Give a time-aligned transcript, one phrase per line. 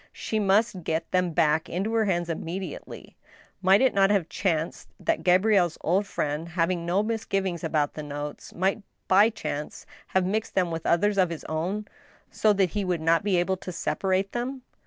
[0.11, 3.13] She must get them back into her hands immedi ately.
[3.61, 8.51] Might it not have chanced that Gabrielle's old friend, having no misgivings about the notes,
[8.55, 11.85] might by chance have mixed them with others of his own,
[12.31, 14.63] so that he would not be able to separate them